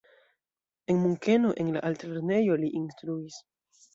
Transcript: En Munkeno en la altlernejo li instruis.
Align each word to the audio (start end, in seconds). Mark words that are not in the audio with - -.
En 0.93 1.01
Munkeno 1.01 1.51
en 1.63 1.69
la 1.77 1.83
altlernejo 1.91 2.57
li 2.63 2.73
instruis. 2.83 3.37